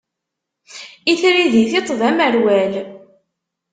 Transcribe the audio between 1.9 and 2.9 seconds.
d amerwal.